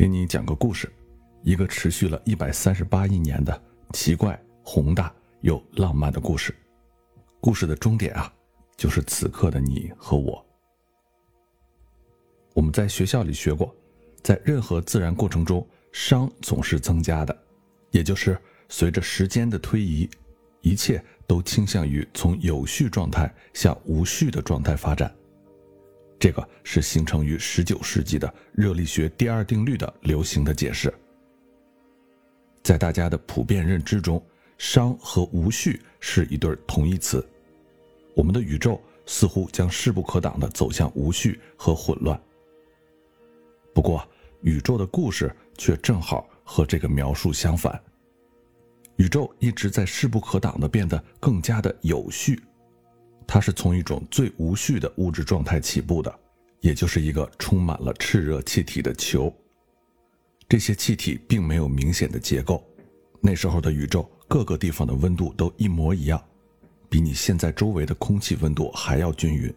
[0.00, 0.90] 给你讲个故事，
[1.42, 3.62] 一个持续了一百三十八亿年的
[3.92, 6.56] 奇怪、宏大又浪漫的故事。
[7.38, 8.32] 故事的终点啊，
[8.78, 10.42] 就是此刻的你和我。
[12.54, 13.76] 我们在学校里学过，
[14.22, 17.38] 在任何自然过程中，熵总是增加的，
[17.90, 18.40] 也就是
[18.70, 20.08] 随着时间的推移，
[20.62, 25.14] 一切都倾向于从有序状态向无序的状态发展。
[26.20, 30.92] 这个是形成于十九世纪的热力学第二定律的流行的解释。
[32.62, 34.22] 在大家的普遍认知中，
[34.58, 37.26] 熵和无序是一对同义词。
[38.14, 42.20] 我们的宇宙似乎将势不可挡地走向无序和混乱。
[43.72, 44.06] 不过，
[44.42, 47.82] 宇宙的故事却正好和这个描述相反。
[48.96, 52.38] 宇宙一直在势不可挡地变得更加的有序。
[53.32, 56.12] 它是从一种最无序的物质状态起步的，
[56.58, 59.32] 也就是一个充满了炽热气体的球。
[60.48, 62.60] 这些气体并没有明显的结构，
[63.20, 66.20] 那时候的宇宙各个地方的温度都一模一样，
[66.88, 69.54] 比你现在周围的空气温度还要均匀。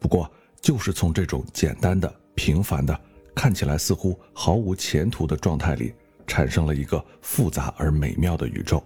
[0.00, 0.28] 不过，
[0.60, 3.00] 就是从这种简单的、平凡的、
[3.32, 5.94] 看起来似乎毫无前途的状态里，
[6.26, 8.82] 产生了一个复杂而美妙的宇宙。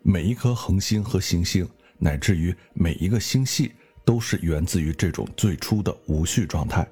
[0.00, 1.68] 每一颗恒星和行星。
[1.98, 3.72] 乃至于每一个星系
[4.04, 6.86] 都是源自于这种最初的无序状态。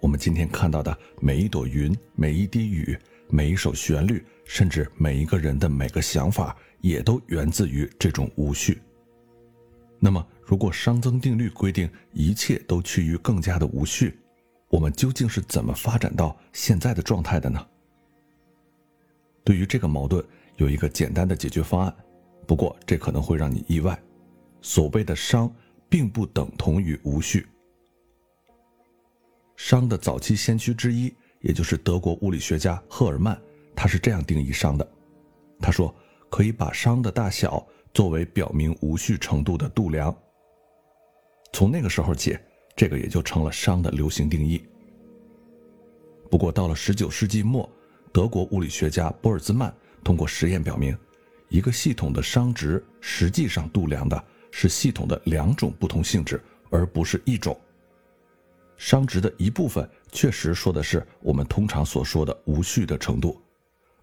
[0.00, 2.96] 我们今天看到的每一朵云、每一滴雨、
[3.28, 8.80] 每一首旋律，甚至每一个人的每个想法，也都源自于这种无序。
[9.98, 14.16] 那么，如果熵增定律规定一切都趋于更加的无序，
[14.68, 17.66] 我们究竟是怎么发展到现在的状态的呢？
[19.42, 20.24] 对于这个矛盾，
[20.56, 21.92] 有一个简单的解决方案。
[22.48, 24.02] 不过，这可能会让你意外。
[24.62, 25.52] 所谓的熵，
[25.86, 27.46] 并不等同于无序。
[29.54, 33.38] 熵的早期先驱之一，也就是德国物理学家赫尔曼，
[33.76, 34.92] 他是这样定义熵的：
[35.60, 35.94] 他说，
[36.30, 40.16] 可以把熵的大小作为表明无序程度的度量。
[41.52, 42.38] 从那个时候起，
[42.74, 44.66] 这个也就成了熵的流行定义。
[46.30, 47.70] 不过，到了19世纪末，
[48.10, 49.70] 德国物理学家波尔兹曼
[50.02, 50.96] 通过实验表明。
[51.48, 57.58] 一个系统的熵值实际上度量的是系统的两种不同性质，而不是一种。
[58.78, 63.40] 熵值的一部分确实说的是我们通常所说的无序的程度，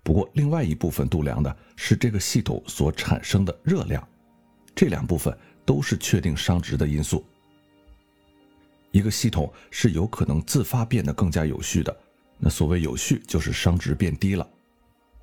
[0.03, 4.06] 不过另外一部分度量的是这个系统所产生的热量。
[4.75, 7.23] 这两部分都是确定熵值的因素。
[8.91, 11.95] 一个系统是有可能自发变得更加有序的，
[12.38, 14.45] 那所谓有序就是熵值变低了。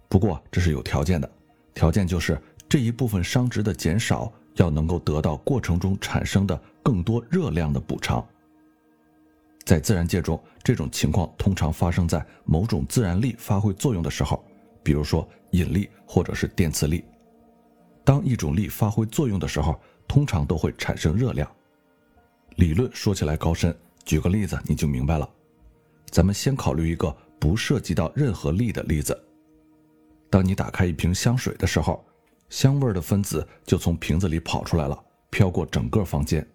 [0.08, 1.30] 不过这是有条件的。
[1.74, 8.26] 条件就是这一部分熵值的减少要能够得到过程中产生的更多热量的补偿。
[9.64, 14.44] 在自然界中，这种情况通常发生在某种自然力发挥作用的时候，
[14.82, 17.04] 比如说引力或者是电磁力。
[18.04, 21.48] 当一种力发挥作用的时候，通常都会产生热量。
[22.56, 25.28] 理论说起来高深，举个例子你就明白了。
[26.10, 29.16] 咱们先考虑一个不涉及到任何力的例子。
[30.32, 32.02] 当你打开一瓶香水的时候，
[32.48, 34.98] 香味的分子就从瓶子里跑出来了，
[35.28, 36.46] 飘过整个房间。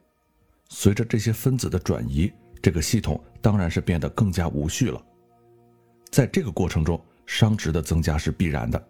[0.67, 4.99] 随着这些分子的转移，这个系统当然是变得更加无序了。
[6.09, 8.83] 在这个过程中，熵值的增加是必然的。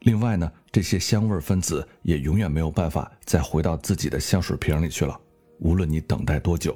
[0.00, 5.20] 另外呢，这些香味分子也永远没有办法再回到自己的香水瓶里去了，
[5.58, 6.74] 无论你等待多久。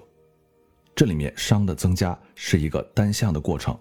[0.94, 3.74] 这里面熵的增加是一个单向的过程。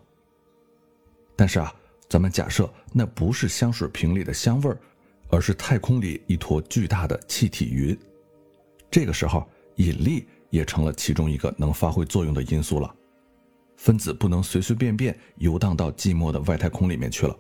[1.36, 1.75] 但是啊。
[2.09, 4.78] 咱们假设那不是香水瓶里的香味儿，
[5.30, 7.97] 而是太空里一坨巨大的气体云。
[8.90, 12.94] 这个时候，引力也成了其中一个能发挥作用的因素了。
[13.78, 17.38] 分子不能随随便便游荡到寂寞的外太空里面去了，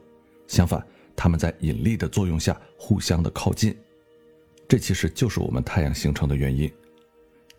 [0.47, 0.85] 相反，
[1.15, 3.75] 它们在引力的作用下互相的靠近。
[4.67, 6.71] 这其实就是我们太阳形成的原因。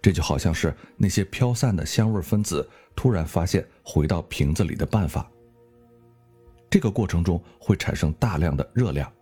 [0.00, 5.28] 这就好像是那些飘散的香味分子突然发现回到瓶子里的办法。
[6.70, 9.12] 这个过程中会产生大量的热量，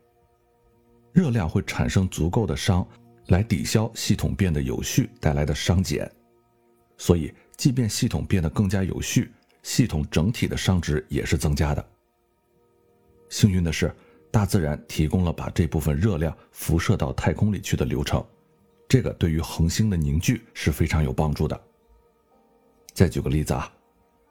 [1.12, 2.86] 热量会产生足够的熵，
[3.28, 6.10] 来抵消系统变得有序带来的熵减。
[6.98, 11.82] 所以，即便系统变得更加有序，系统整体的熵值也是增加的。
[13.30, 13.94] 幸运的是，
[14.30, 18.22] 大自然提供了把这部分热量辐射到太空里去的流程，
[18.86, 21.58] 这个对于恒星的凝聚是非常有帮助的。
[22.92, 23.72] 再举个例子啊，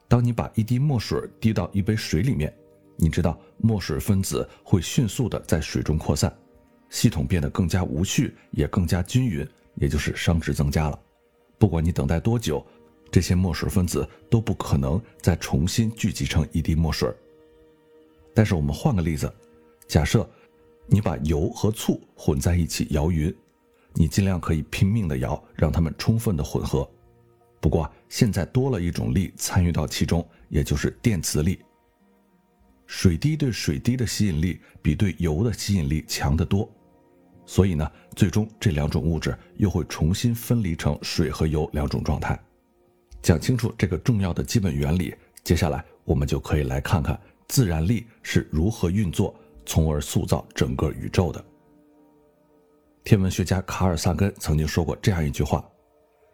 [0.08, 2.56] 当你把一滴墨水滴到一杯水里面。
[2.98, 6.36] 你知道墨水分子会迅速的在水中扩散，
[6.90, 11.00] 系统变得更加无序，也更加均匀，也就是熵值增加了。
[11.60, 12.66] 不管你等待多久，
[13.12, 17.10] 这些墨水分子都不可能再重新聚集成一滴墨水。
[18.34, 19.32] 但是我们换个例子，
[19.88, 20.28] 假设
[20.88, 23.34] 你把油和醋混在一起摇匀，
[23.94, 26.90] 你尽量可以拼命的摇，让它们充分的混合。
[27.60, 31.60] 不过现在多了一种力参与到其中，也就是电磁力。
[32.88, 36.68] 水滴对水滴的吸引力比对油的吸引力强得多，
[37.46, 42.40] 所以呢，最终这两种物质又会重新分离成水和油两种状态。
[43.22, 45.14] 讲清楚这个重要的基本原理，
[45.44, 47.20] 接下来我们就可以来看看
[47.50, 51.44] 自然力是如何运作，从而塑造整个宇宙的。
[53.04, 55.66] 天文学家卡尔萨根曾经说过这样一句话：“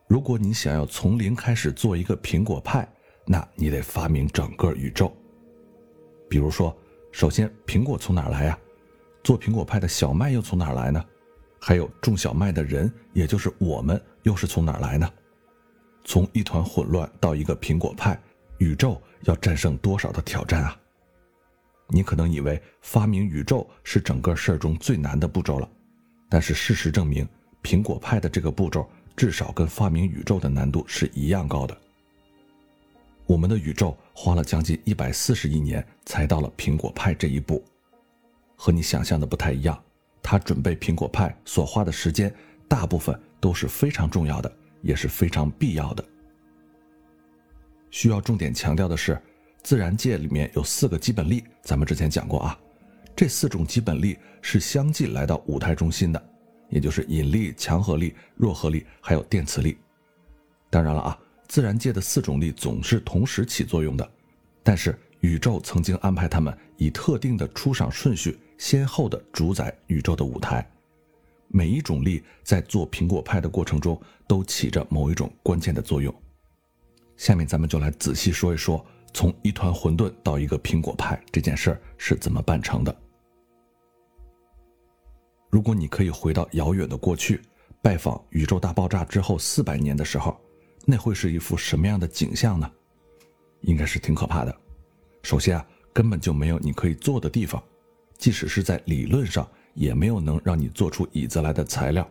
[0.07, 2.87] 如果你想要从零开始做一个苹果派，
[3.25, 5.11] 那你得发明整个宇宙。”
[6.33, 6.75] 比如说，
[7.11, 8.57] 首先苹果从哪儿来呀？
[9.23, 11.05] 做苹果派的小麦又从哪儿来呢？
[11.59, 15.07] 还有种小麦的人，也就是我们，又是从哪儿来呢？
[16.03, 18.19] 从一团混乱到一个苹果派，
[18.57, 20.75] 宇宙要战胜多少的挑战啊？
[21.89, 25.69] 你可能以为发明宇宙是整个事儿中最难的步骤了，
[26.31, 27.29] 但是事实证明，
[27.61, 31.77] 苹果派的这个步骤至少跟发明宇宙的难度是一样高的。
[33.33, 37.65] 我们的宇宙花了将近一百四十亿年才到了苹果派这一步，
[38.55, 39.83] 和你想象的不太一样。
[40.21, 42.31] 他准备苹果派所花的时间，
[42.67, 46.05] 大部分都是非常重要的，也是非常必要的。
[47.89, 49.19] 需要重点强调的是，
[49.63, 52.55] 自然界里面有四个基本力，咱们之前讲过啊。
[53.15, 56.23] 这四种基本力是相继来到舞台中心的，
[56.69, 59.75] 也就是引力、强合力、弱合力，还有电磁力。
[60.69, 61.19] 当然了啊。
[61.47, 64.11] 自然界的四种力总是同时起作用的，
[64.63, 70.67] 但是宇宙曾经安排它们以特定的出场顺序，先后的主宰宇宙的舞台。
[71.49, 76.13] 每一种力在做苹果派的过程中都起着某一种关键的作用。
[77.15, 82.95] 下面咱们就来仔细说一说，从一团混沌到一个苹果派这件事儿是怎么办成的。
[85.51, 87.39] 如果你可以回到遥远的过去，
[87.83, 90.35] 拜访宇宙大爆炸之后四百年的时候。
[90.85, 92.69] 那会是一幅什么样的景象呢？
[93.61, 94.55] 应该是挺可怕的。
[95.21, 97.63] 首先啊，根本就没有你可以坐的地方，
[98.17, 102.05] 即使是在理论上，也没有能让你做出椅子来的材料，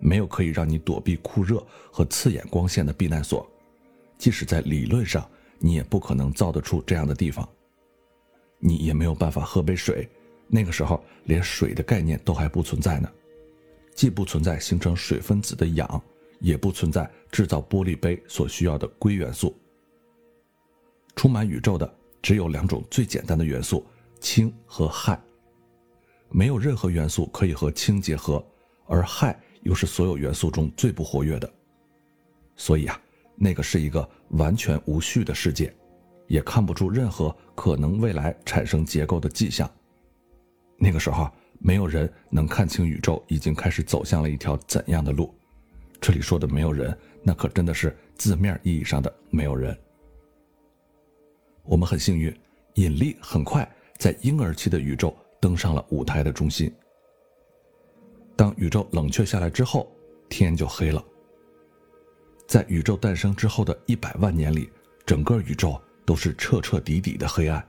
[0.00, 1.62] 没有可以让你躲避酷热
[1.92, 3.46] 和刺眼光线的避难所，
[4.16, 5.28] 即使在理论上，
[5.58, 7.46] 你也不可能造得出这样的地方。
[8.58, 10.08] 你也没有办法喝杯水，
[10.46, 13.12] 那个时候连水的概念都还不存在呢，
[13.94, 16.02] 既不存在形成水分子的氧。
[16.40, 19.56] 也不存在制造玻璃杯所需要的硅元素。
[21.16, 21.92] 充满宇宙的
[22.22, 23.84] 只有两种最简单的元素：
[24.20, 25.18] 氢和氦。
[26.30, 28.44] 没有任何元素可以和氢结合，
[28.86, 31.50] 而氦又是所有元素中最不活跃的。
[32.56, 33.00] 所以啊，
[33.34, 35.74] 那个是一个完全无序的世界，
[36.26, 39.68] 也看不出任何可能未来产生结构的迹象。
[40.76, 45.34] 那个时候，没有人能看清宇宙已经开始走向了一条怎样的路。
[46.00, 49.76] 这里说的没有人，那可真的是字面意义上的没有人。
[51.64, 52.34] 我们很幸运，
[52.74, 53.68] 引力很快
[53.98, 56.72] 在婴儿期的宇宙登上了舞台的中心。
[58.36, 59.90] 当宇宙冷却下来之后，
[60.28, 61.04] 天就黑了。
[62.46, 64.70] 在宇宙诞生之后的一百万年里，
[65.04, 67.62] 整个宇宙都是彻彻底底的黑暗，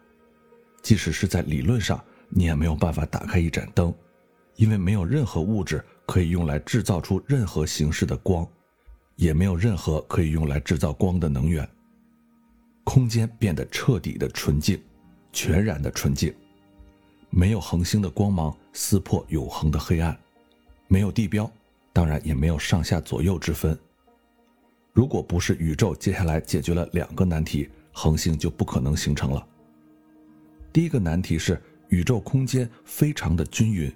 [0.81, 3.93] 即使是在理论上，你也没有办法打开一盏灯，
[4.59, 5.83] 因为没有任何物质。
[6.09, 8.43] 可以用来制造出任何形式的光，
[9.15, 11.69] 也没有任何可以用来制造光的能源。
[12.83, 14.81] 空间变得彻底的纯净，
[15.31, 16.33] 全然的纯净，
[17.29, 20.19] 没有恒星的光芒撕破永恒的黑暗，
[20.87, 21.47] 没有地标，
[21.93, 23.77] 当然也没有上下左右之分。
[24.91, 29.47] 如果不是宇宙接下来解决了两个难题，恒星就不可能形成了。
[30.73, 33.93] 第一个难题是宇宙空间非常的均匀。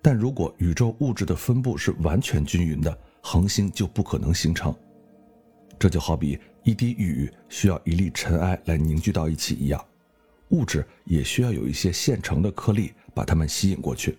[0.00, 4.74] 但如果宇宙物质的分布是完全均匀的，恒星就不可能形成。
[5.78, 9.84] 这就好比一滴雨需要一粒尘埃来凝聚到一起一样，
[10.50, 14.16] 物质也需要有一些现成的颗粒把它们吸引过去。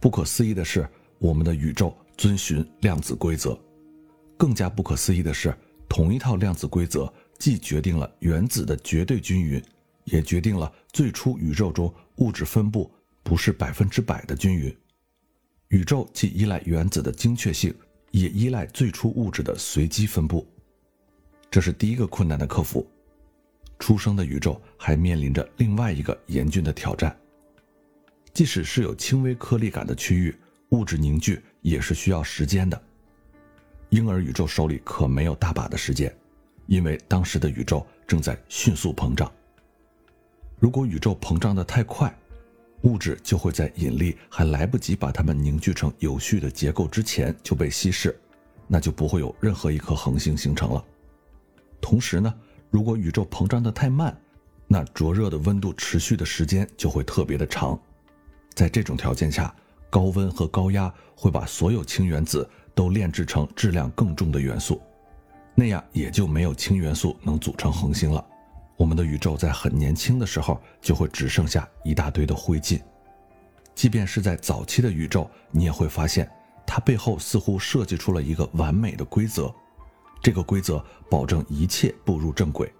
[0.00, 0.88] 不可思议的是，
[1.18, 3.58] 我们的宇宙遵循量子规则。
[4.36, 5.54] 更加不可思议的是，
[5.88, 9.62] 同一套量子规则既决定了原子的绝对均匀，
[10.04, 12.90] 也决定了最初宇宙中物质分布。
[13.24, 14.76] 不是百分之百的均匀，
[15.68, 17.74] 宇宙既依赖原子的精确性，
[18.10, 20.46] 也依赖最初物质的随机分布。
[21.50, 22.86] 这是第一个困难的克服。
[23.78, 27.16] 出生的宇宙还面临着另外一个严峻的挑战。
[28.32, 30.36] 即使是有轻微颗粒感的区域，
[30.70, 32.80] 物质凝聚也是需要时间的。
[33.88, 36.14] 婴儿宇宙手里可没有大把的时间，
[36.66, 39.32] 因为当时的宇宙正在迅速膨胀。
[40.58, 42.14] 如果宇宙膨胀的太快，
[42.84, 48.18] 物质就会在引力还来不及把它们凝聚成有序的结构之前就被稀释，
[48.66, 50.84] 那就不会有任何一颗恒星形成了。
[51.80, 52.32] 同时呢，
[52.70, 54.14] 如果宇宙膨胀的太慢，
[54.66, 57.78] 那灼热的温度持续的时间就会特别的长。
[58.54, 59.54] 在这种条件下，
[59.88, 64.80] 高温和高压会把所有氢原子都炼制成质量更重的元素，
[65.54, 68.24] 那样也就没有氢元素能组成恒星了。
[68.76, 72.80] 我们的宇宙在很年轻的时候就会只剩下一大堆的灰烬。
[73.74, 76.28] 即便是在早期的宇宙，你也会发现
[76.66, 79.52] 它背后似乎设计出了一个完美的规则，
[80.20, 82.72] 这个规则保证一切步入正轨。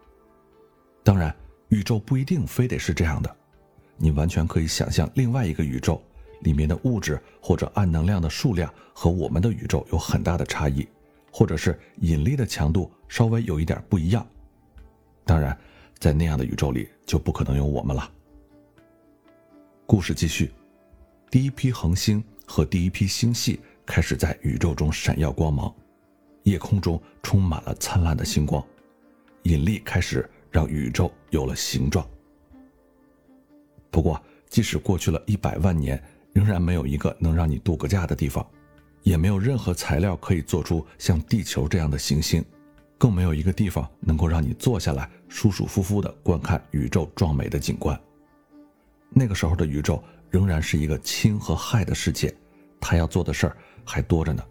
[1.02, 1.34] 当然，
[1.68, 3.36] 宇宙不一定非得是这样的，
[3.96, 6.02] 你完全可以想象另外一个宇宙
[6.40, 10.88] 里面的物质或者暗能量的数量和我们的宇宙有很大的差异，
[11.30, 14.26] 或者是引力的强度稍微有一点不一样。
[15.24, 15.56] 当然。
[16.04, 18.12] 在那样的宇宙里，就不可能有我们了。
[19.86, 20.52] 故事继续，
[21.30, 25.74] 第一批恒星和第一批星系开始在宇宙中闪耀光芒，
[26.42, 28.62] 夜空中充满了灿烂的星光，
[29.44, 32.06] 引力开始让宇宙有了形状。
[33.90, 35.98] 不过，即使过去了一百万年，
[36.34, 38.46] 仍然没有一个能让你度个假的地方，
[39.04, 42.44] 也没有任何材料可以做出像地球这样的行星。
[42.96, 47.98] 更没有一个地方能够让你坐下来舒舒服服地观看宇宙壮美的景观。
[49.10, 52.34] 那个时候的宇宙仍然是一个氢和氦的世界，
[52.80, 54.42] 它要做的事儿还多着呢。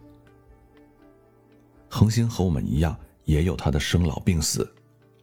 [1.89, 4.69] 恒星和我们一样，也有它的生老病死，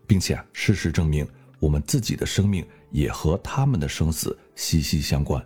[0.06, 1.26] 并且事实证明，
[1.58, 5.44] 我们自己的生命也和它们的生死息息相关。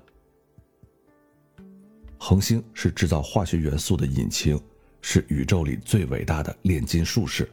[2.19, 4.61] 恒星是制造化学元素的引擎，
[5.03, 7.49] 是宇宙里最伟大的炼金术士。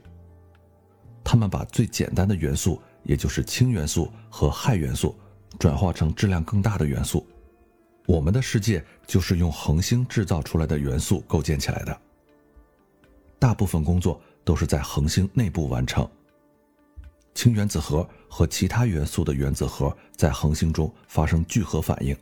[1.24, 5.16] 他们把最简单的元素，也就是氢元素和氦元素，
[5.60, 7.26] 转化成质量更大的元素。
[8.08, 12.02] 我们的世界就是用恒星制造出来的元素构建起来的。
[13.40, 16.08] 大部分工作都是在恒星内部完成。
[17.34, 22.16] 氢原子核和其他元素的原子核在恒星中发生聚合反应，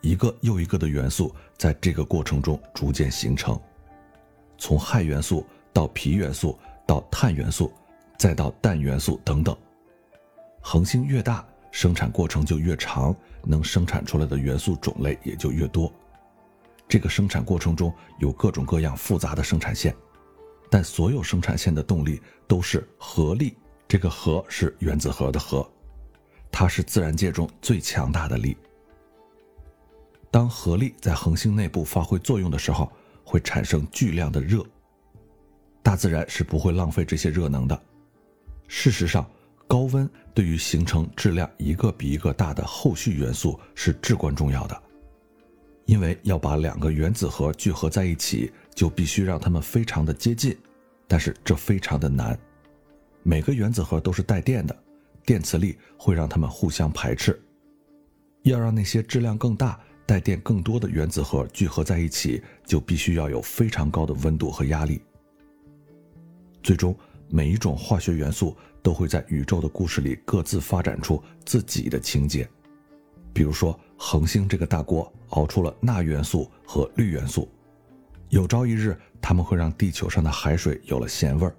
[0.00, 3.58] 一个又一个的元素在这个过程中逐渐形成，
[4.58, 7.72] 从氦元素到铍元素到碳元素。
[8.22, 9.52] 再到氮元素等等，
[10.60, 13.12] 恒星越大，生产过程就越长，
[13.42, 15.92] 能生产出来的元素种类也就越多。
[16.86, 19.92] 这个生产过程中有各种各样复杂的生产线，
[20.70, 23.56] 但所有生产线的动力都是核力。
[23.88, 25.68] 这个核是原子核的核，
[26.48, 28.56] 它是自然界中最强大的力。
[30.30, 32.88] 当核力在恒星内部发挥作用的时候，
[33.24, 34.64] 会产生巨量的热。
[35.82, 37.82] 大自然是不会浪费这些热能的。
[38.74, 39.30] 事实上，
[39.68, 44.82] 高温对于形成质量一个比一个大的后续元素是至关重要的，
[45.84, 50.56] 因为要把两个原子核聚合在一起，就必须让它们非常的接近，
[51.06, 52.36] 但是这非常的难。
[53.22, 54.74] 每个原子核都是带电的，
[55.26, 57.38] 电磁力会让它们互相排斥。
[58.44, 65.02] 要让那些质量更大、带电更多的原子核聚合在一起，就必须要有非常高的温度和压力。
[66.62, 66.96] 最终。
[67.34, 72.46] 每一种化学元素都会在宇宙的故事里各自发展出自己的情节，
[73.32, 77.48] 比如说恒星这个大锅熬出了钠元素和氯元素，
[78.28, 81.56] 有朝一日它们会让地球上的海水有了咸味儿，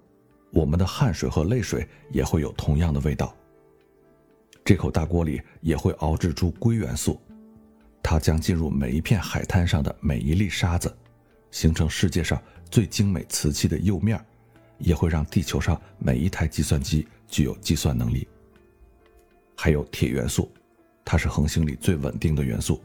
[0.51, 3.35] 我们的汗水和泪水也会有同样的味道。
[4.63, 7.19] 这口大锅里也会熬制出硅元素，
[8.03, 10.95] 它将进入每一片海滩上的每一粒沙子，
[11.49, 12.39] 形成世界上
[12.69, 14.25] 最精美瓷器的釉面儿。
[14.83, 18.27] 也会让地球上每一台计算机具有计算能力。
[19.55, 20.51] 还有铁元素，
[21.05, 22.83] 它是恒星里最稳定的元素。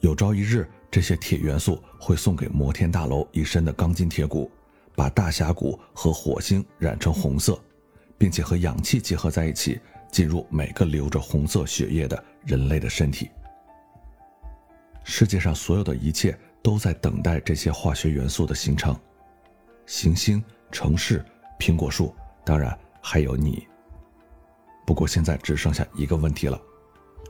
[0.00, 4.50] 有朝一日，这些铁元素会送给摩天大楼一身的钢筋铁骨，
[4.96, 7.58] 把大峡谷和火星染成红色，
[8.18, 13.30] 并且和氧气结合在一起，进入每个流着红色血液的人类的身体。
[15.04, 18.98] 世界上所有的一切都在等待这些化学元素的形成，
[19.86, 20.42] 行星。
[20.72, 21.24] 城市、
[21.60, 22.12] 苹果树，
[22.44, 23.68] 当然还有你。
[24.84, 26.60] 不过现在只剩下一个问题了：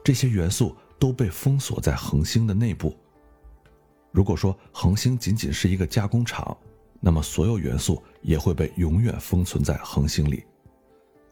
[0.02, 2.96] 这些元素都被封锁在恒星的内部。
[4.11, 6.56] 如果说恒星仅仅是一个加工厂，
[7.00, 10.44] 那么所有元素也会被永远封存在恒星里。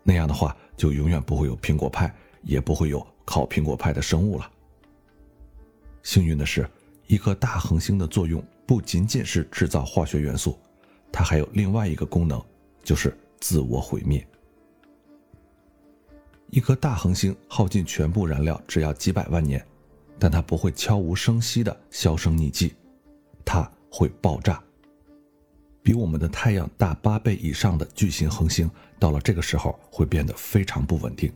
[0.02, 4.50] 那样的话，就永远不会有苹果派，也不会有靠苹果派的生物了。
[6.02, 6.68] 幸运的是，
[7.06, 10.58] 一颗大恒星的作用不仅仅是制造化学元素。
[11.12, 12.42] 它还有另外一个功能，
[12.82, 14.26] 就是自我毁灭。
[16.50, 19.64] 一颗大恒星耗尽全部燃料只要几百万年，
[20.18, 22.74] 但它不会悄无声息的销声匿迹，
[23.44, 24.62] 它会爆炸。
[25.82, 31.32] 比我们的太阳大八倍以上的巨型恒星，到了这个时候会变得非常不稳定。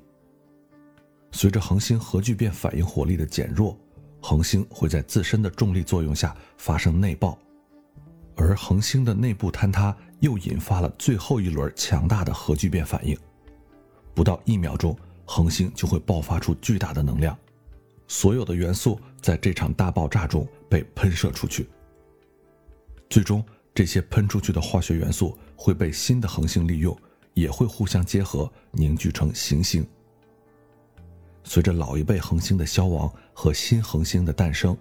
[1.33, 3.78] 随着恒星核聚变反应火力的减弱，
[4.21, 7.38] 恒星会在自身的重力作用下发生内爆，
[8.37, 13.17] 而恒星的内部坍塌又引发了最后一轮强大的核聚变反应。
[14.14, 17.37] 不到一秒钟，恒星就会爆发出巨大的能量，
[18.09, 21.69] 所有的元素在这场大爆炸中被喷射出去，
[23.09, 23.45] 最终。
[23.76, 26.97] 这些喷出去的化学元素会被新的恒星利用，
[27.33, 29.85] 也会互相结合，凝聚成行星。
[31.43, 34.79] 随着老一辈恒星的消亡和新恒星的诞生，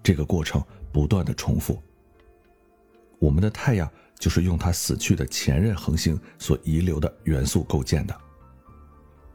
[0.00, 1.82] 这个过程不断的重复。
[3.18, 8.16] 我们的太阳就是用它死去的前任恒星所遗留的元素构建的。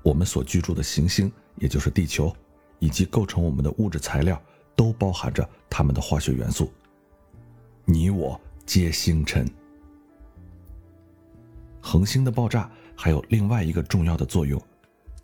[0.03, 2.35] 我们所居住的行星，也就是地球，
[2.79, 4.41] 以及构成我们的物质材料，
[4.75, 6.71] 都包含着它们的化学元素。
[7.85, 8.39] 你我。
[8.63, 9.45] 皆星辰。
[11.81, 14.61] 恒星的爆炸还有另外一个重要的作用，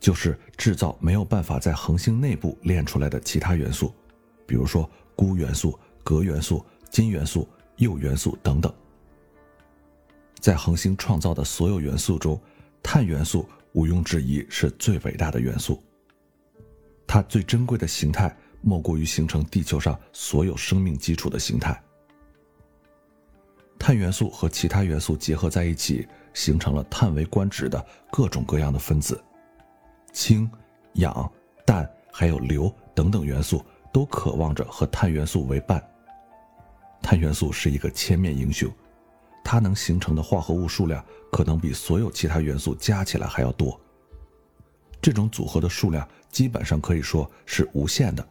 [0.02, 3.94] 就是制造没有办法在恒星内部炼出来的其他元素，
[4.46, 8.74] 比如说钴元素、镉元素、金元素、铀元素等等。
[10.40, 12.40] 在恒星创造的所有元素中，
[12.84, 15.82] 碳元素毋庸置疑是最伟大的元素。
[17.08, 21.82] 它最珍贵的形态，莫过于形成地球上所有生命基础的形态。
[23.80, 29.24] 碳元素和其他元素结合在一起，形成了叹为观止的各种各样的分子。
[30.12, 30.50] 氢、
[30.94, 31.32] 氧、
[31.66, 35.82] 氮还有硫等等元素都渴望着和碳元素为伴。
[37.02, 38.70] 碳元素是一个千面英雄，
[39.44, 43.80] 它能形成的化合物数量可能比所有其他元素加起来还要多。
[45.02, 48.28] 这种组合的数量基本上可以说是无限的，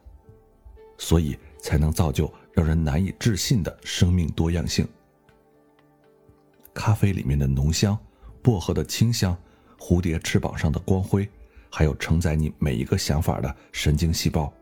[0.99, 4.87] 所以才能造就让人难以置信的生命多样性。
[6.75, 7.97] 咖啡里面的浓香，
[8.43, 9.35] 薄荷的清香，
[9.79, 11.27] 蝴蝶翅膀上的光辉，
[11.71, 14.53] 还有承载你每一个想法的神经细胞，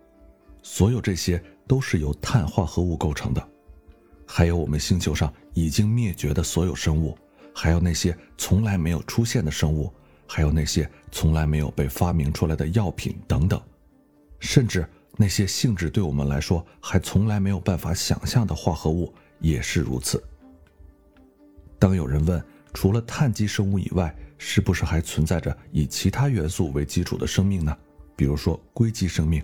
[0.63, 3.49] 所有这些都是由碳化合物构成的。
[4.27, 7.17] 还有我们星球上已经灭绝的所有生物，
[7.55, 9.93] 还有那些从来没有出现的生物，
[10.27, 13.61] 还有那些从来没有被发明出来的药品等等，
[14.41, 20.23] 甚至那些性质对我们来说还从来没有办法想象的化合物也是如此。
[21.79, 27.77] 当有人问，除了碳基生物以外，是不是还存在着以其他元素为基础的生命呢？
[28.17, 29.43] 比如说硅基生命，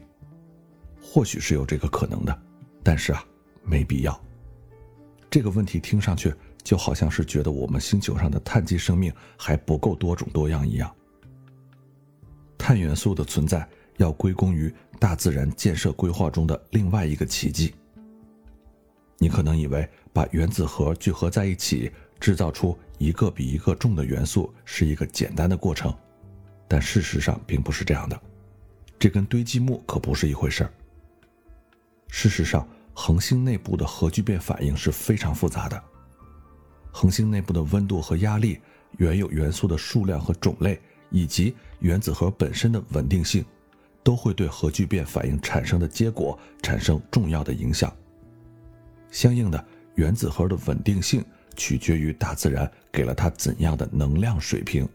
[1.02, 2.42] 或许是有这个可能的，
[2.82, 3.24] 但是啊，
[3.62, 4.20] 没必要。
[5.30, 10.94] 这个问题听上去就好像是觉得我们星球上的碳基生命还不够多种多样一样。
[12.58, 13.66] 碳元素的存在
[13.96, 17.74] 要归功于大自然建设规划中的另外一个奇迹。
[19.18, 21.90] 你可能以为把原子核聚合在一起。
[22.20, 25.90] 制造出一个比一个重的元素是一个简单的过程，
[26.68, 28.22] 但事实上并不是这样的。
[28.98, 30.70] 这跟堆积木可不是一回事儿。
[32.08, 32.68] 事实上，
[33.00, 35.82] 恒星内部的核聚变反应是非常复杂的。
[36.92, 38.60] 恒星内部的温度和压力、
[38.98, 43.42] 原有元素的数量和种类，以及原子核本身的稳定性，
[44.02, 47.90] 都会对核聚变反应产生的结果产生重要的影响。
[49.10, 51.24] 相应的，原子核的稳定性。
[51.56, 54.88] 取决于大自然给了它怎样的能量水平。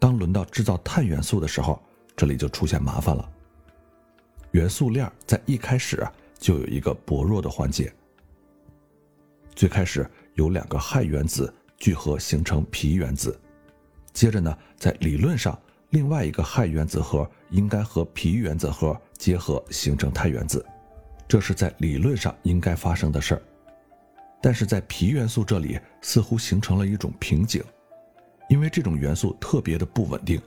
[0.00, 1.80] 当轮到制造碳元素的时候，
[2.16, 3.30] 这里就出现麻烦了。
[4.52, 6.04] 元素链在一开始
[6.38, 7.92] 就有一个薄弱的环节。
[9.54, 13.38] 最开始有两个氦原子聚合形成铍原子，
[14.12, 15.58] 接着呢，在理论上，
[15.90, 20.64] 另外一个氦原子核应该和铍原子核结合形成碳原子，
[21.26, 23.42] 这是在理论上应该发生的事儿。
[24.42, 27.64] 但是在铍元素这里似乎形成了一种瓶颈，
[28.50, 30.40] 因为这种元素特别的不稳定，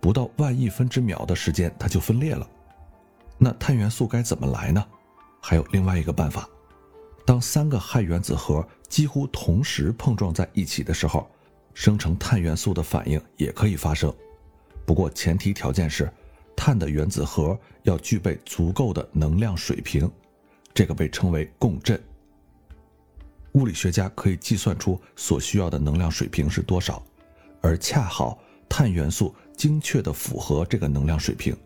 [0.00, 2.46] 不到万亿分之秒的时间它就分裂了。
[3.38, 4.84] 那碳元素该怎么来呢？
[5.48, 6.46] 还有另外一个办法，
[7.24, 11.26] 当三个氦原子核几乎同时碰撞在一起的时候，
[11.72, 14.14] 生成碳元素的反应也可以发生。
[14.84, 16.12] 不过前提条件是，
[16.54, 20.10] 碳的原子核要具备足够的能量水平，
[20.74, 21.98] 这个被称为共振。
[23.52, 27.02] 物理学家可以计算出所需要的能量水平是多少，
[27.62, 31.56] 而恰好碳元素精确地符合这个能量水平。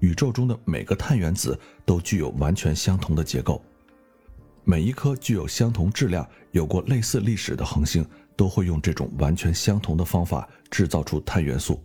[0.00, 3.62] 宇宙中的每个碳原子都具有完全相同的结构，
[4.64, 8.04] 每一颗具有相同质量、有过类似历史的恒星，
[8.36, 11.82] 都会用这种完全相同的方法制造出碳元素。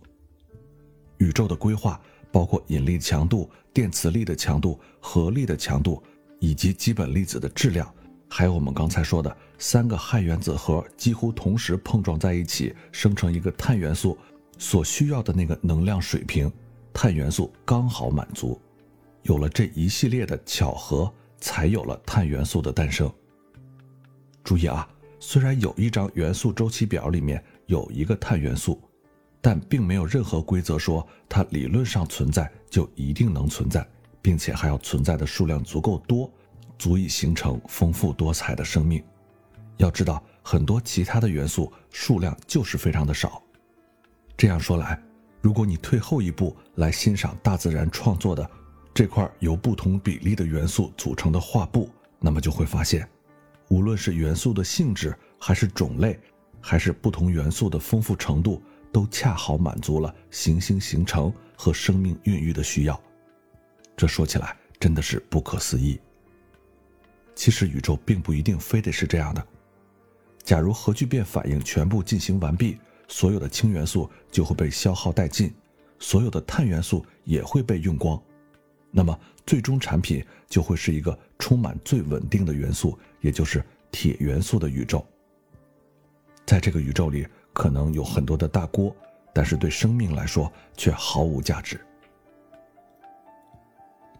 [1.18, 6.02] 宇宙的规划包括引力强度、电磁力的强度、核力的强度，
[6.40, 7.92] 以及基本粒子的质量，
[8.28, 14.18] 还有我们刚才说的三个氦原子核几乎同时碰撞在一起生成一个碳元素
[14.58, 16.52] 所需要的那个能量水平，
[16.92, 18.60] 碳元素刚好满足。
[19.22, 21.12] 有了这一系列的巧合。
[21.42, 23.12] 才有了碳元素的诞生。
[24.44, 28.80] 注意啊，虽然有一张元素周期表里面有一个碳元素，
[29.40, 33.84] 但并没有任何规则说它理论上存在就一定能存在，
[34.22, 36.30] 并且还要存在的数量足够多，
[36.78, 39.02] 足以形成丰富多彩的生命。
[39.78, 43.42] 要知道，很多其他的元素数量就是非常的少。
[44.36, 45.02] 这样说来，
[45.42, 48.48] 如果你退后一步来欣赏大自然创作的。
[48.94, 51.88] 这块由不同比例的元素组成的画布，
[52.20, 53.08] 那么就会发现，
[53.68, 56.20] 无论是元素的性质，还是种类，
[56.60, 63.00] 还是不同元素的丰富程度，都恰好满足了行星形成和生命孕育的需要。
[63.96, 65.98] 这说起来真的是不可思议。
[67.34, 69.42] 其实宇宙并不一定非得是这样的。
[70.42, 72.76] 假如核聚变反应全部进行完毕，
[73.12, 75.52] 所有的氢元素就会被消耗殆尽，
[75.98, 78.18] 所有的碳元素也会被用光。
[78.90, 85.04] 那么，最终产品就会是一个充满最稳定的元素，也就是铁元素的宇宙。
[86.46, 88.96] 在这个宇宙里，可能有很多的大锅，
[89.34, 91.78] 但是对生命来说却毫无价值。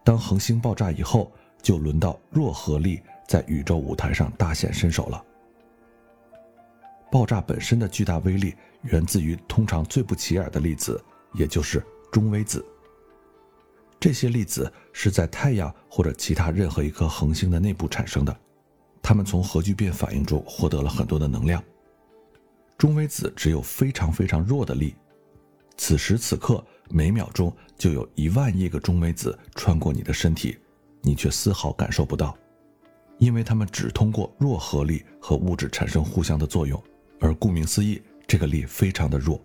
[0.03, 1.31] 当恒星爆炸以后，
[1.63, 5.25] 就轮到弱核力在宇宙舞台上大显身手了。
[7.13, 10.99] 爆炸本身的巨大威力源自于通常最不起眼的粒子，
[11.33, 12.65] 也就是中微子。
[13.99, 18.35] 这些粒子是在太阳或者其他任何一颗恒星的内部产生的，
[18.99, 21.63] 它们从核聚变反应中获得了很多的能量。
[22.79, 24.95] 中微子只有非常非常弱的力，
[25.77, 30.57] 此时此刻每秒钟就有一万亿个中微子穿过你的身体，
[30.99, 32.35] 你却丝毫感受不到，
[33.19, 36.83] 因为它们只通过弱核力和物质产生互相的作用，
[37.23, 39.41] 而顾名思义，这个力非常的弱。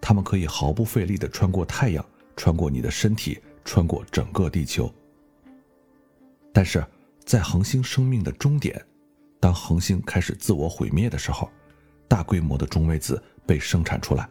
[0.00, 2.04] 它们可以毫不费力地穿过太阳。
[2.38, 4.88] 穿过你的身体，穿过整个地球。
[6.52, 6.86] 但是，
[7.24, 8.80] 在恒星生命的终点，
[9.40, 11.50] 当恒星开始自我毁灭的时候，
[12.06, 14.28] 大规模的中微子被生产出来，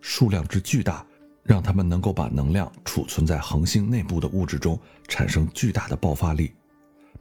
[0.00, 1.06] 数量之巨大，
[1.44, 6.52] 让它们能够把能量储存在恒星内部的物质中，产生巨大的爆发力，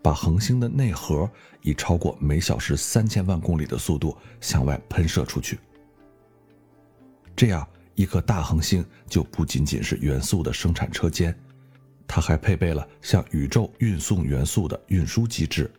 [0.04, 1.28] 把恒星的内核
[1.64, 5.58] 以超过每小时三千万公里的速度向外喷射出去。
[7.36, 7.68] 这样。
[7.96, 11.32] 一颗大恒星就不仅仅是元素的生产车间，
[12.08, 15.72] 它还配备了向宇宙运送元素的运输机制。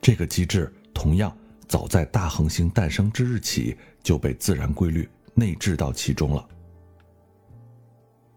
[0.00, 1.36] 这个机制同样
[1.66, 6.48] 早在大恒星诞生之日起就被自然规律内置到其中了。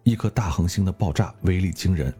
[0.01, 2.11] 一颗大恒星的爆炸威力惊人，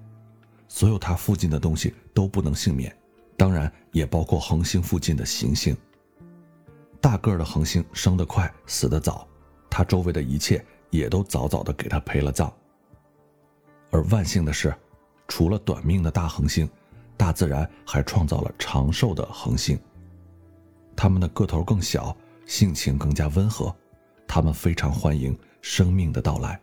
[0.74, 2.96] 所有它附近的东西都不能幸免，
[3.36, 5.76] 当然也包括恒星附近的行星。
[7.02, 9.28] 大个儿的恒星生得快，死得早。
[9.70, 12.52] 它周围的一切也都早早的给它陪了葬。
[13.92, 14.74] 而万幸的是，
[15.28, 16.68] 除了短命的大恒星，
[17.18, 19.78] 大自然还创造了长寿的恒星。
[20.96, 23.76] 它们的个头更小，性情更加温和，
[24.26, 26.58] 它们非常欢迎生命的到来。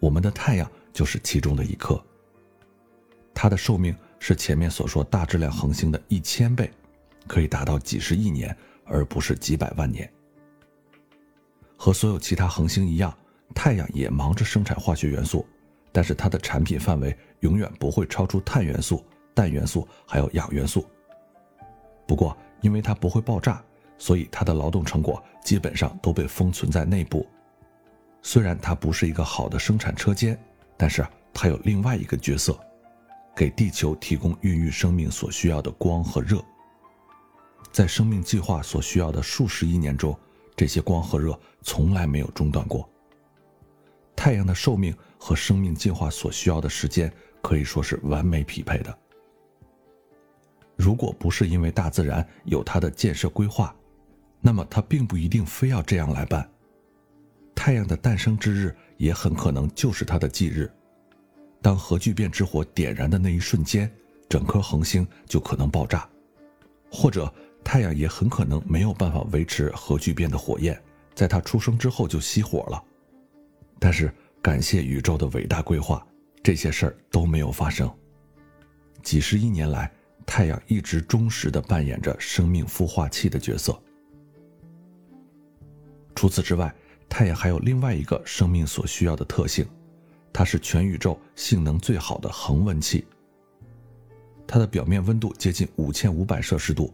[0.00, 2.02] 我们的太阳就是其中的一颗。
[3.42, 6.70] 它的寿命是前面所说大质量恒星的一千倍，
[7.26, 10.06] 可以达到几十亿年，而不是几百万年。
[11.74, 13.16] 和所有其他恒星一样，
[13.54, 15.46] 太阳也忙着生产化学元素，
[15.90, 19.02] 但是它的产品范围永远不会超出碳元素、
[19.34, 20.86] 氮元素还有氧元素。
[22.06, 23.64] 不过，因为它不会爆炸，
[23.96, 27.26] 所以它的劳动成果基本上都被封存在内部。
[28.20, 30.38] 虽然它不是一个好的生产车间，
[30.76, 32.60] 但是它有另外一个角色，
[33.36, 36.42] 给地球提供孕育生命所需要的光和热。
[37.72, 40.18] 在生命计划所需要的数十亿年中。
[40.56, 42.86] 这些光和热从来没有中断过。
[44.14, 48.98] 太阳的寿命和生命进化所需要的时间可以说是完美匹配的。
[50.76, 53.74] 如果不是因为大自然有它的建设规划，
[54.38, 56.46] 那么它并不一定非要这样来办。
[57.54, 60.70] 太阳的诞生之日也很可能就是它的忌日。
[61.62, 63.90] 当核聚变之火点燃的那一瞬间，
[64.28, 66.08] 整颗恒星就可能爆炸，
[66.90, 67.32] 或者。
[67.62, 70.82] 太阳也很可能没有办法维持核聚变的火焰，
[71.14, 72.82] 在它出生之后就熄火了。
[73.78, 76.04] 但是感谢宇宙的伟大规划，
[76.42, 77.88] 这些事儿都没有发生。
[79.02, 79.92] 几十亿年来，
[80.24, 83.78] 太阳一直忠实地扮演着生命孵化器的角色。
[86.14, 86.74] 除此之外，
[87.10, 89.68] 太阳还有另外一个生命所需要的特性，
[90.32, 93.04] 它是全宇宙性能最好的恒温器。
[94.46, 96.92] 它的表面温度接近五千五百摄氏度，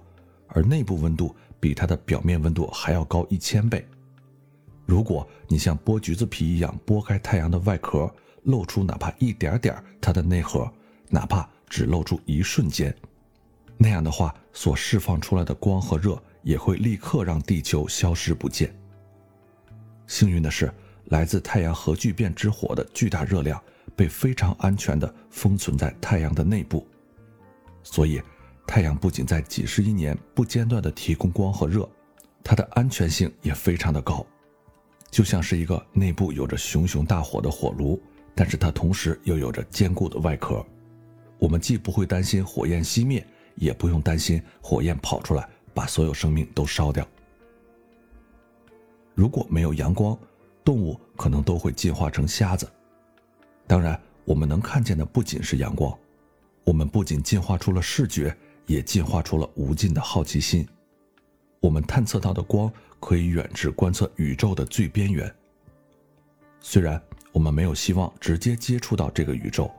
[0.49, 3.87] 而内部温度比它的表面温度还要高一千倍。
[4.85, 8.13] 如果你像剥橘子皮一样剥开太阳的外壳，
[8.45, 10.71] 露出哪怕一点点它的内核，
[11.09, 12.95] 哪怕只露出一瞬间，
[13.77, 18.73] 那样的话，所释放出来的光和热也会立刻让地球消失不见。
[20.07, 20.73] 幸运的是，
[21.07, 23.63] 来自太阳核聚变之火的巨大热量
[23.95, 26.87] 被非常安全地封存在太阳的内部，
[27.83, 28.21] 所以，
[28.67, 31.89] 太阳不仅在几十亿年不间断地提供光和热，
[32.43, 34.27] 它的安全性也非常的高。
[35.11, 37.99] 就像是一个内部有着熊熊大火的火炉，
[38.35, 40.65] 但是它同时又有着坚固的外壳。
[41.39, 47.07] 我们既不会担心火焰熄灭，也不用担心火焰跑出来把所有生命都烧掉。
[49.15, 50.19] 如果没有阳光，
[50.67, 52.71] 动物可能都会进化成瞎子。
[53.67, 55.97] 当然，我们能看见的不仅是阳光，
[56.65, 60.69] 我们不仅进化出了视觉，也进化出了无尽的好奇心。
[61.61, 62.71] 我们探测到的光。
[62.99, 65.33] 可以远至观测宇宙的最边缘。
[66.61, 67.01] 虽然
[67.31, 69.71] 我们没有希望直接接触到这个宇宙，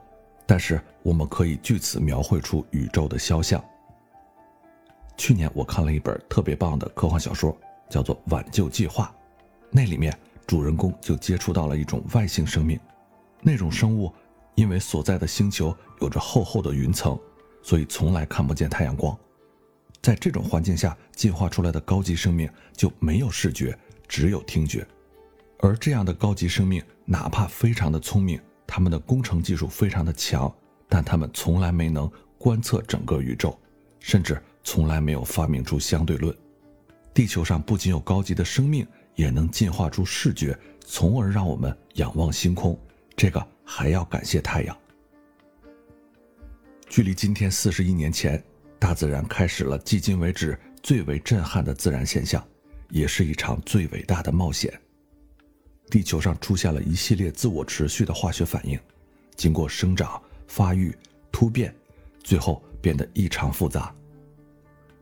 [0.46, 3.62] 但是我们可以据此描绘出宇宙的肖像。
[5.16, 7.54] 去年我看了一本特别棒的科幻小说，
[7.90, 9.12] 叫做《挽救计划》，
[9.68, 10.16] 那里面
[10.48, 12.80] 主人公就接触到了一种外星生命。
[13.42, 14.12] 那种生物
[14.56, 17.16] 因为所在的星球有着厚厚的云层，
[17.62, 19.16] 所以从来看不见太阳光。
[20.00, 24.86] 在这种环境下进化出来的高级生命就没有视觉，只有听觉。
[25.60, 30.50] 而这样的高级生命，哪怕非常的聪明，他们的工程技术非常的强，
[30.88, 33.58] 但他们从来没能观测整个宇宙，
[34.00, 36.34] 甚至从来没有发明出相对论。
[37.12, 38.86] 地球上不仅有高级的生命，
[39.18, 42.78] 也能进化出视觉，从而让我们仰望星空。
[43.16, 44.78] 这个还要感谢太阳。
[46.88, 48.42] 距离今天四十亿年前。
[48.80, 52.46] 大自然开始了迄今为止最为震撼的自然现象，
[52.90, 54.72] 也是一场最伟大的冒险。
[55.90, 58.78] 地球上出现了一系列自我持续的化学反应，
[59.34, 60.96] 经过生长、发育、
[61.32, 61.74] 突变，
[62.22, 63.92] 最后变得异常复杂。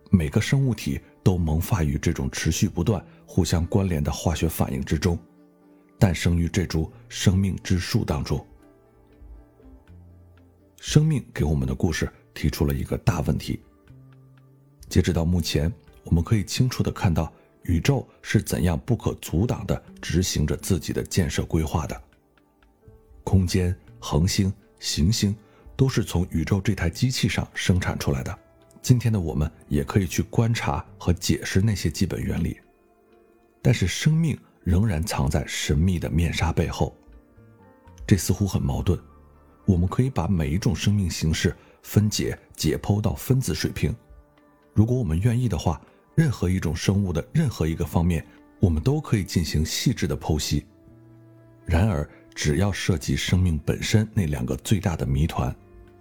[0.09, 5.19] 每个生物体都萌发于这种持续不断、互相关联的化学反应之中，
[5.99, 8.47] 诞生于这株生命之树当中。
[10.79, 12.09] 生命给我们的故事。
[12.33, 13.59] 提出了一个大问题。
[14.91, 15.73] 截止到目前，
[16.05, 21.99] 我们可以清楚的看到宇宙是怎样不可阻挡的执行着自己的建设规划的。
[23.25, 25.35] 空间、恒星、行星
[25.75, 28.39] 都是从宇宙这台机器上生产出来的。
[28.87, 32.57] 今天的我们也可以去观察和解释那些基本原理，
[33.61, 36.97] 但是生命仍然藏在神秘的面纱背后。
[38.07, 38.97] 这似乎很矛盾。
[39.65, 41.53] 我们可以把每一种生命形式。
[41.83, 43.93] 分解解剖到分子水平，
[44.73, 45.81] 如果我们愿意的话，
[46.15, 48.25] 任何一种生物的任何一个方面，
[48.61, 50.65] 我们都可以进行细致的剖析。
[51.65, 55.53] 然而，只要涉及生命本身那两个最大的谜团，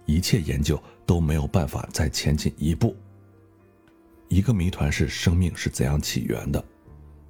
[0.06, 2.96] 一切研究都没有办法再前进一步。
[4.28, 6.64] 一个谜团是生命是怎样起源的，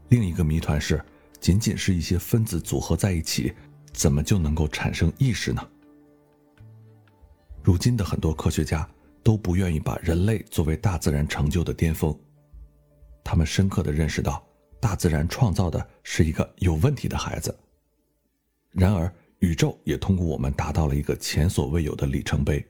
[0.09, 1.05] 另一个谜团是，
[1.41, 3.53] 仅仅是一些分子组合在一起，
[3.93, 5.67] 怎么就能够产生意识呢？
[7.63, 8.89] 如今的很多科学家
[9.23, 12.17] 都不愿意把人类作为大自然成就的巅峰，
[13.25, 14.43] 他们深刻的认识到，
[14.81, 17.55] 大自然创造的是一个有问题的孩子。
[18.71, 22.65] 然而，宇宙也通过我们达到了一个前所未有的里程碑，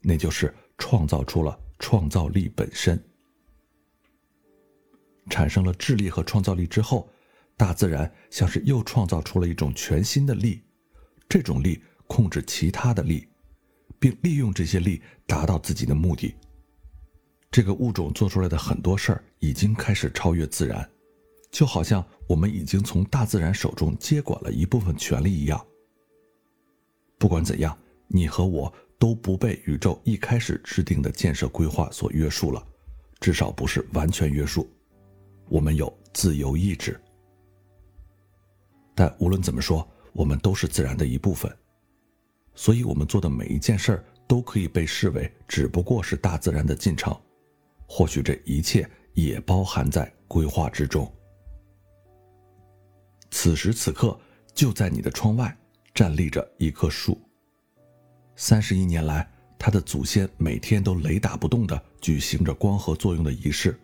[0.00, 3.02] 那就是创造出了创造力本身。
[5.30, 7.08] 产生了智力和创造力之后，
[7.56, 10.62] 大自然像是又创造出了一种全新的力，
[11.28, 13.26] 这种力控制其他的力。
[14.00, 16.34] 并利用这些力达到自己的目的。
[17.50, 20.86] 这个物种做出来的很多事儿已经开始超越自然，
[21.50, 25.64] 就好像我们已经从大自然手中接管了一部分权利一样。
[27.18, 27.76] 不管怎样，
[28.08, 32.64] 你和我都不被宇宙一开始制定的建设规划所约束了，
[33.20, 34.68] 至少不是完全约束。
[35.48, 36.98] 我们有自由意志，
[38.94, 41.54] 但无论怎么说，我们都是自然的一部分。
[42.54, 47.14] 所以，我们做的每一件事儿都可以被视为只不过是大自然的进程，
[47.86, 51.12] 或许这一切也包含在规划之中。
[53.30, 54.18] 此时此刻，
[54.54, 55.54] 就在你的窗外
[55.94, 57.18] 站立着一棵树。
[58.34, 63.78] 三十一年来，他的祖先每天都雷打不动地举行着光合作用的仪式，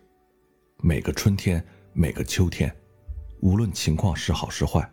[0.81, 2.75] 每个春天，每个秋天，
[3.39, 4.87] 无论情况是好是坏。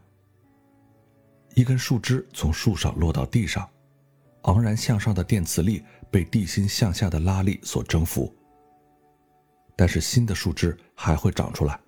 [1.57, 3.68] 一根树枝从树上落到地上，
[4.42, 8.33] 昂然向上的电磁力被地心向下的拉力所征服。
[9.74, 11.81] 但是新的树枝还会长出来。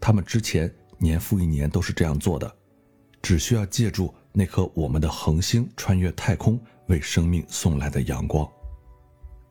[0.00, 2.56] 他们之前年复一年都是这样做的，
[3.22, 6.58] 只需要借助那颗我们的恒星穿越太空。
[6.88, 8.50] 为生命送来的阳光，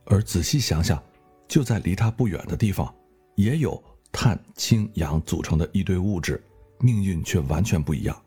[0.06, 1.00] 而仔细想想，
[1.48, 2.92] 就在离它不远的地方，
[3.36, 3.80] 也有
[4.12, 6.44] 碳、氢、氧组成的一堆物质，
[6.80, 8.20] 命运却完全不一样。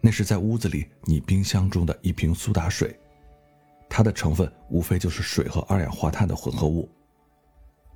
[0.00, 2.96] 那是在屋子里你冰箱中的一瓶苏打水，
[3.88, 6.88] 它的成分无非就是水和二氧化碳的混合物。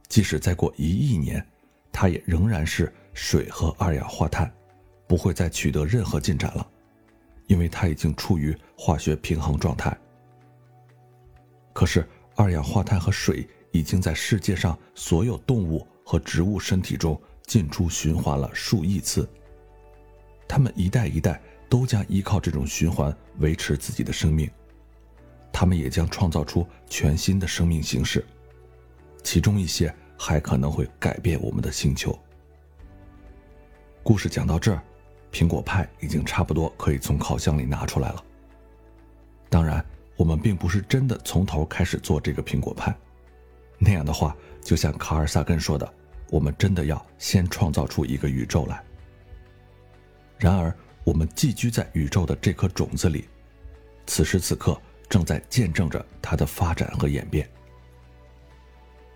[0.08, 1.46] 即使再过一亿年，
[1.92, 4.52] 它也仍然是水和二氧化碳，
[5.06, 6.66] 不会再取得任何进展了。
[7.46, 9.96] 因为它已经处于化学平衡状态。
[11.72, 19.28] 可是，二氧化碳和水已经在世界上所有动物和植物身体中进出循环了数亿次。
[20.48, 24.50] 它们一代一代都将依靠这种循环维持自己的生命，
[25.52, 28.26] 它们也将创造出全新的生命形式，
[29.22, 32.18] 其中一些还可能会改变我们的星球。
[34.02, 34.82] 故事讲到这儿。
[35.36, 38.24] 苹果派已经差不多可以从烤箱里拿出来了。
[39.50, 39.84] 当然，
[40.16, 42.96] 我们并不是真的从头开始做这个苹果派，
[43.76, 45.86] 那样的话，就像卡尔萨根说的，
[46.30, 48.82] 我们真的要先创造出一个宇宙来。
[50.38, 53.28] 然而，我们寄居在宇宙的这颗种子里，
[54.06, 57.46] 此时此刻正在见证着它的发展和演变。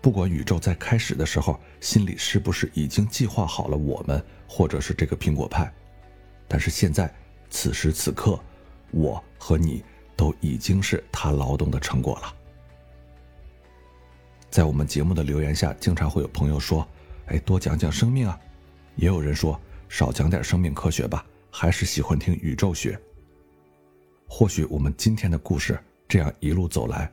[0.03, 5.73] 不管宇宙在开始的时候心里是不是已经计划好了我们，或者是这个苹果派。
[6.51, 7.09] 但是现在，
[7.49, 8.37] 此时此刻，
[8.91, 9.81] 我和你
[10.17, 12.35] 都已经是他劳动的成果了。
[14.49, 16.85] 在我们节目的留言下，经常会有朋友说
[17.31, 18.37] ：“哎，多讲讲生命啊。”
[18.97, 22.99] 也有人说：“少讲点生命科学吧，还是喜欢听宇宙学。”
[24.27, 27.09] 或许我们今天的故事这样一路走来，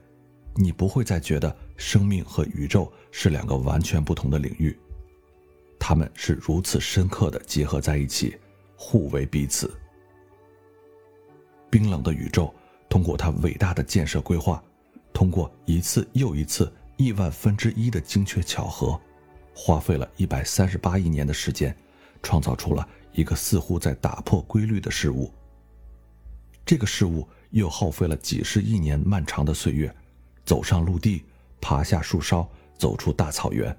[0.57, 4.77] 你不会再觉得生命和宇宙是两个完全不同的领域，
[5.79, 8.37] 他们是如此深刻的结合在一起。
[8.81, 9.77] 互为彼此。
[11.69, 12.55] 冰冷的宇宙，
[12.89, 14.63] 通过它伟大的建设规划，
[15.13, 18.99] 通过一次又一次亿万分之一的精确巧合，
[19.53, 21.77] 花费了一百三十八亿年的时间，
[22.23, 25.31] 创造出了一个似乎在打破规律的事物。
[26.65, 29.93] 这个事物又耗费了几十亿年漫长的岁月，
[30.45, 31.25] 走上陆地，
[31.61, 33.77] 爬下树梢，走出大草原，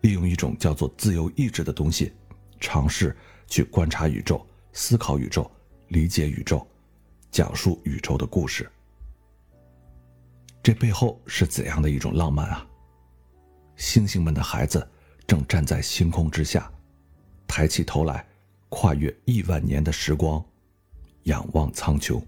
[0.00, 2.12] 利用一种叫做自由意志的东西，
[2.58, 3.16] 尝试。
[3.46, 5.50] 去观察宇宙，思考宇宙，
[5.88, 6.66] 理解宇宙，
[7.30, 8.70] 讲述宇宙的故事。
[10.62, 12.66] 这背后是怎样的一种浪漫啊！
[13.76, 14.88] 星星们的孩子
[15.26, 16.70] 正站在星空之下，
[17.46, 18.26] 抬起头来，
[18.68, 20.42] 跨越亿万年的时光，
[21.24, 22.22] 仰望苍穹。